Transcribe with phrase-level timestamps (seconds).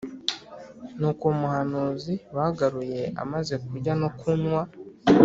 [0.97, 4.61] Nuko uwo muhanuzi bagaruye amaze kurya no kunywa